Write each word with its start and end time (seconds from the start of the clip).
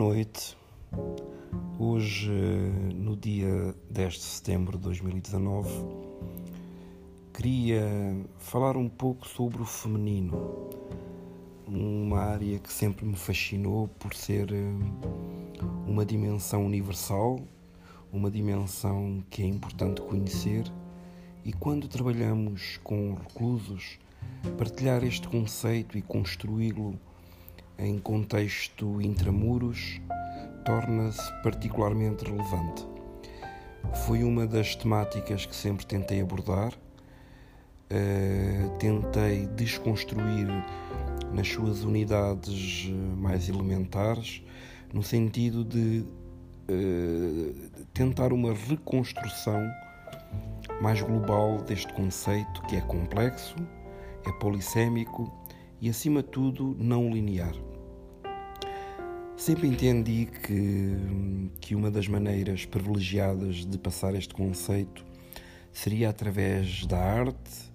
noite. 0.00 0.56
Hoje, 1.78 2.30
no 2.30 3.14
dia 3.14 3.74
10 3.90 4.14
de 4.14 4.20
setembro 4.20 4.78
de 4.78 4.84
2019, 4.84 5.68
queria 7.34 7.84
falar 8.38 8.78
um 8.78 8.88
pouco 8.88 9.28
sobre 9.28 9.60
o 9.60 9.66
feminino, 9.66 10.70
uma 11.66 12.18
área 12.18 12.58
que 12.58 12.72
sempre 12.72 13.04
me 13.04 13.14
fascinou 13.14 13.88
por 13.88 14.14
ser 14.14 14.50
eh, 14.50 14.72
uma 15.86 16.06
dimensão 16.06 16.64
universal, 16.64 17.38
uma 18.10 18.30
dimensão 18.30 19.22
que 19.28 19.42
é 19.42 19.46
importante 19.46 20.00
conhecer 20.00 20.64
e 21.44 21.52
quando 21.52 21.86
trabalhamos 21.86 22.80
com 22.82 23.16
reclusos, 23.16 23.98
partilhar 24.56 25.04
este 25.04 25.28
conceito 25.28 25.98
e 25.98 26.00
construí-lo 26.00 26.98
em 27.80 27.98
contexto 27.98 29.00
intramuros 29.00 30.00
torna-se 30.64 31.32
particularmente 31.42 32.24
relevante. 32.24 32.86
Foi 34.06 34.22
uma 34.22 34.46
das 34.46 34.76
temáticas 34.76 35.46
que 35.46 35.56
sempre 35.56 35.86
tentei 35.86 36.20
abordar, 36.20 36.74
uh, 36.74 38.78
tentei 38.78 39.46
desconstruir 39.56 40.46
nas 41.32 41.48
suas 41.48 41.82
unidades 41.84 42.88
eh, 42.88 43.16
mais 43.16 43.48
elementares, 43.48 44.42
no 44.92 45.02
sentido 45.02 45.64
de 45.64 46.04
uh, 46.68 47.54
tentar 47.94 48.32
uma 48.32 48.52
reconstrução 48.52 49.64
mais 50.82 51.00
global 51.00 51.62
deste 51.62 51.92
conceito 51.92 52.62
que 52.62 52.76
é 52.76 52.80
complexo, 52.80 53.54
é 54.26 54.32
polissêmico 54.32 55.32
e, 55.80 55.88
acima 55.88 56.22
de 56.22 56.30
tudo, 56.30 56.76
não 56.78 57.10
linear. 57.10 57.54
Sempre 59.40 59.68
entendi 59.68 60.26
que, 60.26 61.50
que 61.62 61.74
uma 61.74 61.90
das 61.90 62.06
maneiras 62.06 62.66
privilegiadas 62.66 63.64
de 63.64 63.78
passar 63.78 64.14
este 64.14 64.34
conceito 64.34 65.02
seria 65.72 66.10
através 66.10 66.84
da 66.84 66.98
arte, 66.98 67.72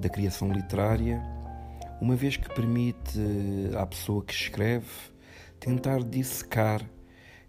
da 0.00 0.08
criação 0.08 0.50
literária, 0.50 1.22
uma 2.00 2.16
vez 2.16 2.38
que 2.38 2.48
permite 2.54 3.20
à 3.78 3.84
pessoa 3.84 4.24
que 4.24 4.32
escreve 4.32 4.88
tentar 5.60 6.02
dissecar 6.02 6.82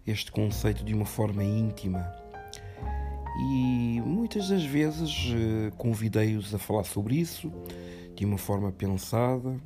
este 0.06 0.30
conceito 0.30 0.84
de 0.84 0.92
uma 0.92 1.06
forma 1.06 1.42
íntima. 1.42 2.06
E 3.50 3.98
muitas 4.04 4.50
das 4.50 4.62
vezes 4.62 5.32
eh, 5.34 5.72
convidei-os 5.78 6.54
a 6.54 6.58
falar 6.58 6.84
sobre 6.84 7.14
isso 7.14 7.50
de 8.14 8.26
uma 8.26 8.36
forma 8.36 8.70
pensada, 8.70 9.58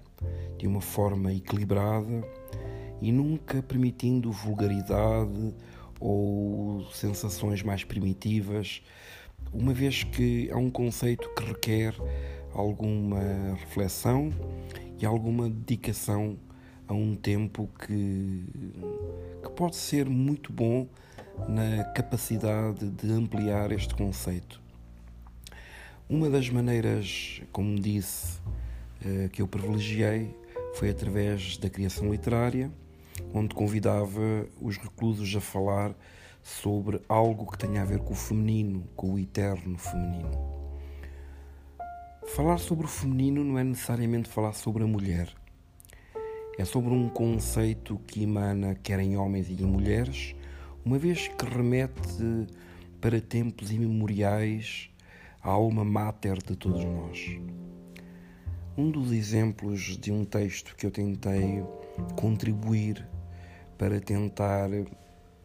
de 0.57 0.69
uma 0.69 0.81
forma 0.81 1.33
equilibrada 1.33 2.25
e 3.01 3.13
nunca 3.13 3.63
permitindo 3.63 4.31
vulgaridade 4.31 5.55
ou 6.01 6.85
sensações 6.93 7.63
mais 7.63 7.85
primitivas, 7.85 8.83
uma 9.53 9.73
vez 9.73 10.03
que 10.03 10.49
é 10.51 10.57
um 10.57 10.71
conceito 10.71 11.29
que 11.35 11.45
requer 11.45 11.95
alguma 12.53 13.55
reflexão 13.57 14.31
e 15.01 15.07
alguma 15.07 15.49
dedicação 15.49 16.37
a 16.87 16.95
um 16.95 17.15
tempo 17.15 17.69
que, 17.79 18.45
que 19.43 19.51
pode 19.55 19.77
ser 19.77 20.09
muito 20.09 20.53
bom 20.53 20.87
na 21.49 21.85
capacidade 21.85 22.91
de 22.91 23.13
ampliar 23.13 23.71
este 23.73 23.95
conceito. 23.95 24.61
Uma 26.09 26.31
das 26.31 26.49
maneiras, 26.49 27.43
como 27.53 27.79
disse, 27.79 28.41
eh, 29.05 29.29
que 29.31 29.43
eu 29.43 29.47
privilegiei 29.47 30.35
foi 30.75 30.91
através 30.91 31.59
da 31.59 31.69
criação 31.69 32.11
literária 32.11 32.71
onde 33.33 33.55
convidava 33.55 34.47
os 34.61 34.77
reclusos 34.77 35.35
a 35.35 35.41
falar 35.41 35.95
sobre 36.43 37.01
algo 37.09 37.51
que 37.51 37.59
tenha 37.59 37.83
a 37.83 37.85
ver 37.85 37.99
com 37.99 38.13
o 38.13 38.17
feminino, 38.17 38.85
com 38.97 39.15
o 39.15 39.19
eterno 39.19 39.77
feminino. 39.77 40.31
Falar 42.35 42.59
sobre 42.59 42.87
o 42.87 42.89
feminino 42.89 43.43
não 43.43 43.59
é 43.59 43.65
necessariamente 43.65 44.29
falar 44.29 44.53
sobre 44.53 44.85
a 44.85 44.87
mulher. 44.87 45.33
É 46.59 46.65
sobre 46.65 46.93
um 46.93 47.09
conceito 47.09 47.99
que 48.07 48.23
emana 48.23 48.75
quer 48.75 49.01
em 49.01 49.17
homens 49.17 49.49
e 49.49 49.63
em 49.63 49.67
mulheres, 49.67 50.35
uma 50.85 50.99
vez 50.99 51.29
que 51.29 51.45
remete 51.45 52.47
para 53.01 53.21
tempos 53.21 53.71
imemoriais 53.71 54.91
à 55.43 55.51
alma 55.51 55.85
mater 55.85 56.39
de 56.39 56.57
todos 56.57 56.85
nós. 56.85 57.39
Um 58.77 58.91
dos 58.91 59.13
exemplos 59.13 59.97
de 59.97 60.13
um 60.13 60.25
texto 60.25 60.75
que 60.77 60.87
eu 60.87 60.91
tentei 60.91 61.63
contribuir 62.17 63.09
para 63.77 64.01
tentar 64.01 64.69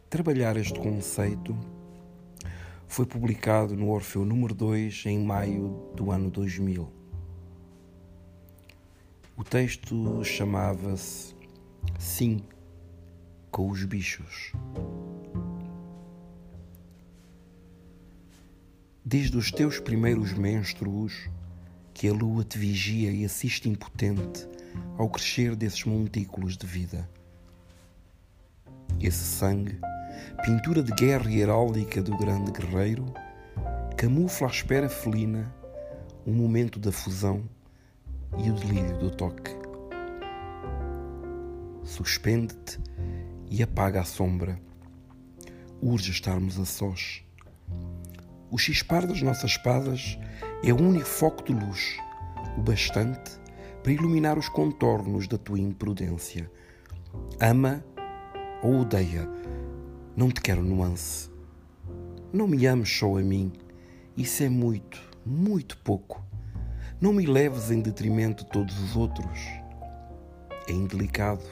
trabalhar 0.08 0.56
este 0.56 0.78
conceito 0.78 1.56
foi 2.86 3.06
publicado 3.06 3.76
no 3.76 3.90
Orfeu 3.90 4.24
número 4.24 4.54
2 4.54 5.06
em 5.06 5.18
maio 5.24 5.90
do 5.94 6.10
ano 6.10 6.30
2000. 6.30 6.88
O 9.36 9.42
texto 9.42 10.22
chamava-se 10.22 11.34
Sim 11.98 12.44
com 13.50 13.68
os 13.68 13.84
bichos. 13.84 14.52
Desde 19.04 19.36
os 19.36 19.50
teus 19.50 19.80
primeiros 19.80 20.32
menstruos, 20.32 21.28
que 21.92 22.08
a 22.08 22.12
lua 22.12 22.44
te 22.44 22.58
vigia 22.58 23.10
e 23.10 23.24
assiste 23.24 23.68
impotente 23.68 24.48
ao 24.96 25.08
crescer 25.08 25.56
desses 25.56 25.84
montículos 25.84 26.56
de 26.56 26.66
vida. 26.66 27.08
Esse 29.00 29.24
sangue, 29.24 29.78
pintura 30.44 30.82
de 30.82 30.92
guerra 30.92 31.30
heráldica 31.30 32.02
do 32.02 32.16
grande 32.16 32.52
guerreiro, 32.52 33.12
camufla 33.96 34.48
à 34.48 34.50
espera 34.50 34.88
felina 34.88 35.52
o 36.26 36.32
momento 36.32 36.78
da 36.78 36.90
fusão 36.90 37.42
e 38.38 38.50
o 38.50 38.54
delírio 38.54 38.98
do 38.98 39.10
toque. 39.10 39.50
Suspende-te 41.82 42.78
e 43.50 43.62
apaga 43.62 44.00
a 44.00 44.04
sombra. 44.04 44.58
Urge 45.82 46.10
estarmos 46.10 46.58
a 46.58 46.64
sós. 46.64 47.22
O 48.50 48.56
chispar 48.56 49.06
das 49.06 49.20
nossas 49.20 49.52
espadas 49.52 50.18
é 50.62 50.72
o 50.72 50.80
único 50.80 51.06
foco 51.06 51.44
de 51.44 51.52
luz, 51.52 51.98
o 52.56 52.62
bastante 52.62 53.43
para 53.84 53.92
iluminar 53.92 54.38
os 54.38 54.48
contornos 54.48 55.28
da 55.28 55.36
tua 55.36 55.60
imprudência. 55.60 56.50
Ama 57.38 57.84
ou 58.62 58.80
odeia, 58.80 59.28
não 60.16 60.30
te 60.30 60.40
quero 60.40 60.62
nuance. 60.62 61.30
Não 62.32 62.48
me 62.48 62.66
ames 62.66 62.88
só 62.88 63.18
a 63.18 63.20
mim, 63.20 63.52
isso 64.16 64.42
é 64.42 64.48
muito, 64.48 64.98
muito 65.24 65.76
pouco. 65.76 66.24
Não 66.98 67.12
me 67.12 67.26
leves 67.26 67.70
em 67.70 67.82
detrimento 67.82 68.42
de 68.42 68.50
todos 68.50 68.78
os 68.80 68.96
outros. 68.96 69.38
É 70.66 70.72
indelicado. 70.72 71.44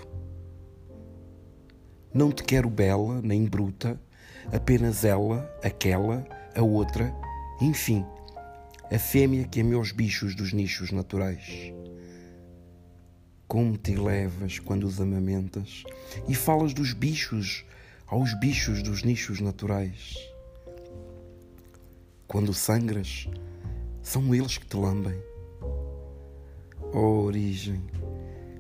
Não 2.14 2.32
te 2.32 2.42
quero 2.44 2.70
bela 2.70 3.20
nem 3.20 3.44
bruta, 3.44 4.00
apenas 4.50 5.04
ela, 5.04 5.54
aquela, 5.62 6.26
a 6.56 6.62
outra, 6.62 7.14
enfim, 7.60 8.06
a 8.90 8.98
fêmea 8.98 9.44
que 9.44 9.60
ame 9.60 9.74
aos 9.74 9.92
bichos 9.92 10.34
dos 10.34 10.54
nichos 10.54 10.90
naturais. 10.90 11.74
Como 13.52 13.76
te 13.76 13.94
levas 13.94 14.58
quando 14.58 14.84
os 14.84 14.98
amamentas 14.98 15.84
e 16.26 16.34
falas 16.34 16.72
dos 16.72 16.94
bichos 16.94 17.66
aos 18.06 18.32
bichos 18.40 18.82
dos 18.82 19.02
nichos 19.02 19.40
naturais? 19.40 20.16
Quando 22.26 22.54
sangras, 22.54 23.28
são 24.02 24.34
eles 24.34 24.56
que 24.56 24.64
te 24.64 24.74
lambem. 24.74 25.22
Oh, 26.94 27.24
origem, 27.24 27.84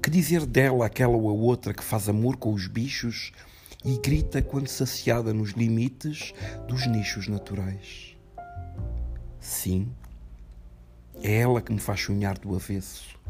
que 0.02 0.10
dizer 0.10 0.44
dela 0.44 0.84
aquela 0.84 1.16
ou 1.16 1.30
a 1.30 1.32
outra 1.32 1.72
que 1.72 1.82
faz 1.82 2.06
amor 2.10 2.36
com 2.36 2.52
os 2.52 2.66
bichos 2.66 3.32
e 3.82 3.96
grita 3.96 4.42
quando 4.42 4.68
saciada 4.68 5.32
nos 5.32 5.52
limites 5.52 6.34
dos 6.68 6.86
nichos 6.86 7.28
naturais? 7.28 8.14
Sim, 9.40 9.90
é 11.22 11.38
ela 11.38 11.62
que 11.62 11.72
me 11.72 11.80
faz 11.80 11.98
sonhar 12.02 12.36
do 12.36 12.54
avesso 12.54 13.21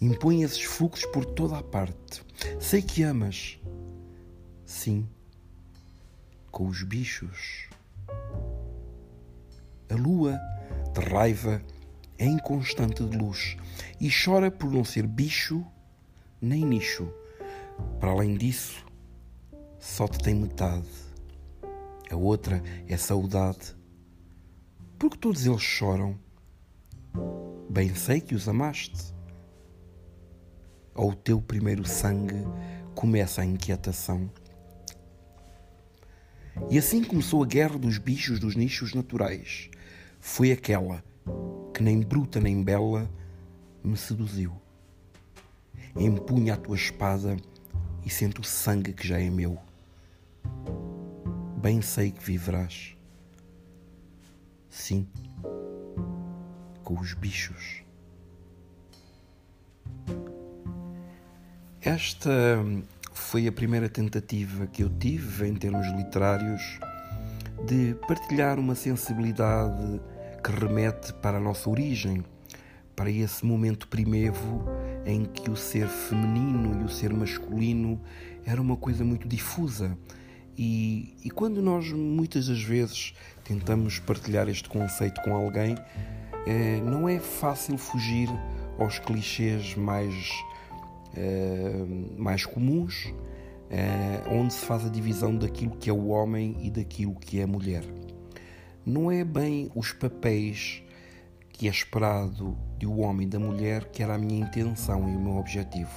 impõe 0.00 0.42
esses 0.42 0.62
fluxos 0.62 1.06
por 1.10 1.24
toda 1.24 1.58
a 1.58 1.62
parte. 1.62 2.22
Sei 2.60 2.82
que 2.82 3.02
amas. 3.02 3.58
Sim, 4.64 5.08
com 6.50 6.66
os 6.66 6.82
bichos. 6.82 7.68
A 9.88 9.94
lua, 9.94 10.38
de 10.92 11.00
raiva, 11.00 11.62
é 12.18 12.26
inconstante 12.26 13.04
de 13.04 13.16
luz 13.16 13.56
e 14.00 14.10
chora 14.10 14.50
por 14.50 14.70
não 14.70 14.84
ser 14.84 15.06
bicho 15.06 15.64
nem 16.40 16.64
nicho. 16.64 17.12
Para 18.00 18.10
além 18.10 18.36
disso, 18.36 18.84
só 19.78 20.08
te 20.08 20.18
tem 20.18 20.34
metade. 20.34 20.88
A 22.10 22.16
outra 22.16 22.62
é 22.88 22.96
saudade. 22.96 23.76
Porque 24.98 25.18
todos 25.18 25.46
eles 25.46 25.62
choram. 25.62 26.18
Bem 27.68 27.94
sei 27.94 28.20
que 28.20 28.34
os 28.34 28.48
amaste 28.48 29.15
ao 30.96 31.12
teu 31.12 31.40
primeiro 31.40 31.86
sangue 31.86 32.42
começa 32.94 33.42
a 33.42 33.44
inquietação. 33.44 34.30
E 36.70 36.78
assim 36.78 37.04
começou 37.04 37.42
a 37.42 37.46
guerra 37.46 37.78
dos 37.78 37.98
bichos 37.98 38.40
dos 38.40 38.56
nichos 38.56 38.94
naturais. 38.94 39.70
Foi 40.18 40.50
aquela 40.50 41.04
que 41.74 41.82
nem 41.82 42.00
bruta 42.00 42.40
nem 42.40 42.62
bela 42.62 43.08
me 43.84 43.96
seduziu. 43.96 44.52
Empunha 45.94 46.54
a 46.54 46.56
tua 46.56 46.76
espada 46.76 47.36
e 48.04 48.10
sente 48.10 48.40
o 48.40 48.44
sangue 48.44 48.94
que 48.94 49.06
já 49.06 49.20
é 49.20 49.28
meu. 49.28 49.58
Bem 51.60 51.82
sei 51.82 52.10
que 52.10 52.24
viverás. 52.24 52.96
Sim, 54.70 55.06
com 56.82 56.98
os 56.98 57.12
bichos. 57.14 57.85
Esta 61.86 62.64
foi 63.12 63.46
a 63.46 63.52
primeira 63.52 63.88
tentativa 63.88 64.66
que 64.66 64.82
eu 64.82 64.90
tive 64.90 65.46
em 65.46 65.54
termos 65.54 65.86
literários 65.86 66.80
de 67.64 67.94
partilhar 68.08 68.58
uma 68.58 68.74
sensibilidade 68.74 70.00
que 70.42 70.50
remete 70.50 71.12
para 71.12 71.38
a 71.38 71.40
nossa 71.40 71.70
origem, 71.70 72.24
para 72.96 73.08
esse 73.08 73.46
momento 73.46 73.86
primevo 73.86 74.64
em 75.04 75.26
que 75.26 75.48
o 75.48 75.54
ser 75.54 75.86
feminino 75.86 76.82
e 76.82 76.84
o 76.84 76.88
ser 76.88 77.12
masculino 77.12 78.02
era 78.44 78.60
uma 78.60 78.76
coisa 78.76 79.04
muito 79.04 79.28
difusa. 79.28 79.96
E, 80.58 81.14
e 81.22 81.30
quando 81.30 81.62
nós 81.62 81.92
muitas 81.92 82.48
das 82.48 82.60
vezes 82.60 83.14
tentamos 83.44 84.00
partilhar 84.00 84.48
este 84.48 84.68
conceito 84.68 85.22
com 85.22 85.36
alguém, 85.36 85.76
eh, 86.48 86.80
não 86.84 87.08
é 87.08 87.20
fácil 87.20 87.78
fugir 87.78 88.28
aos 88.76 88.98
clichês 88.98 89.76
mais, 89.76 90.12
eh, 91.16 91.84
mais 92.16 92.44
comuns, 92.44 93.12
eh, 93.70 94.22
onde 94.30 94.52
se 94.52 94.64
faz 94.64 94.84
a 94.84 94.88
divisão 94.88 95.36
daquilo 95.36 95.76
que 95.76 95.90
é 95.90 95.92
o 95.92 96.08
homem 96.08 96.56
e 96.62 96.70
daquilo 96.70 97.14
que 97.14 97.40
é 97.40 97.44
a 97.44 97.46
mulher 97.46 97.84
não 98.86 99.10
é 99.10 99.24
bem 99.24 99.68
os 99.74 99.92
papéis 99.92 100.80
que 101.50 101.66
é 101.66 101.70
esperado 101.70 102.56
de 102.78 102.86
o 102.86 102.98
homem 102.98 103.26
e 103.26 103.30
da 103.30 103.38
mulher 103.38 103.86
que 103.86 104.00
era 104.00 104.14
a 104.14 104.18
minha 104.18 104.46
intenção 104.46 105.08
e 105.08 105.16
o 105.16 105.18
meu 105.18 105.38
objetivo. 105.38 105.90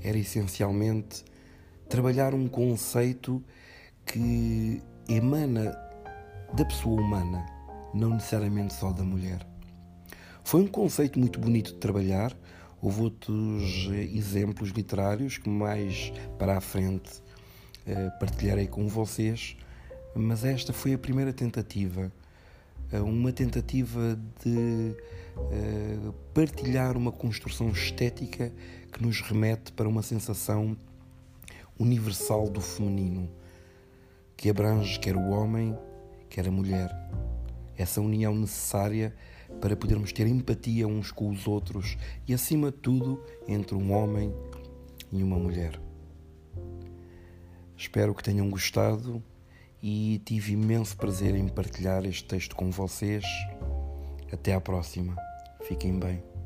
Era 0.00 0.16
essencialmente 0.16 1.24
trabalhar 1.88 2.34
um 2.34 2.46
conceito 2.46 3.42
que 4.06 4.80
emana 5.08 5.76
da 6.54 6.64
pessoa 6.64 7.00
humana, 7.00 7.44
não 7.92 8.10
necessariamente 8.10 8.74
só 8.74 8.92
da 8.92 9.02
mulher. 9.02 9.44
Foi 10.44 10.62
um 10.62 10.68
conceito 10.68 11.18
muito 11.18 11.40
bonito 11.40 11.72
de 11.72 11.78
trabalhar. 11.78 12.32
Houve 12.80 13.02
outros 13.02 13.88
exemplos 14.14 14.70
literários 14.70 15.38
que 15.38 15.48
mais 15.48 16.12
para 16.38 16.56
a 16.56 16.60
frente 16.60 17.22
eh, 17.86 18.10
partilharei 18.20 18.66
com 18.66 18.86
vocês 18.86 19.56
mas 20.18 20.44
esta 20.44 20.72
foi 20.72 20.94
a 20.94 20.98
primeira 20.98 21.32
tentativa, 21.32 22.12
eh, 22.92 23.00
uma 23.00 23.32
tentativa 23.32 24.18
de 24.44 24.96
eh, 25.52 26.12
partilhar 26.34 26.96
uma 26.96 27.12
construção 27.12 27.70
estética 27.70 28.52
que 28.92 29.02
nos 29.02 29.20
remete 29.20 29.72
para 29.72 29.88
uma 29.88 30.02
sensação 30.02 30.76
universal 31.78 32.50
do 32.50 32.60
feminino, 32.60 33.30
que 34.36 34.50
abrange 34.50 34.98
quer 34.98 35.14
o 35.16 35.28
homem, 35.28 35.76
quer 36.28 36.48
a 36.48 36.50
mulher. 36.50 36.90
Essa 37.76 38.00
união 38.00 38.34
necessária 38.34 39.14
para 39.60 39.76
podermos 39.76 40.12
ter 40.12 40.26
empatia 40.26 40.86
uns 40.86 41.10
com 41.10 41.30
os 41.30 41.46
outros 41.46 41.96
e, 42.26 42.34
acima 42.34 42.70
de 42.70 42.78
tudo, 42.78 43.22
entre 43.46 43.74
um 43.74 43.92
homem 43.92 44.32
e 45.12 45.22
uma 45.22 45.38
mulher. 45.38 45.80
Espero 47.76 48.14
que 48.14 48.22
tenham 48.22 48.48
gostado 48.50 49.22
e 49.82 50.20
tive 50.24 50.52
imenso 50.52 50.96
prazer 50.96 51.34
em 51.34 51.48
partilhar 51.48 52.04
este 52.04 52.24
texto 52.24 52.56
com 52.56 52.70
vocês. 52.70 53.24
Até 54.32 54.52
à 54.52 54.60
próxima. 54.60 55.16
Fiquem 55.62 55.98
bem. 55.98 56.37